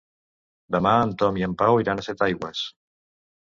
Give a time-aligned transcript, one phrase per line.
[0.75, 2.67] Demà en Tom i en Pau iran a Setaigües.